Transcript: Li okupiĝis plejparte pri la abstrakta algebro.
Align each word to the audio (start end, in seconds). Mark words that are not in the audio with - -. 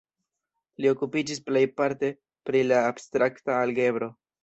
Li 0.85 0.89
okupiĝis 0.91 1.43
plejparte 1.51 2.11
pri 2.51 2.65
la 2.73 2.83
abstrakta 2.91 3.63
algebro. 3.63 4.15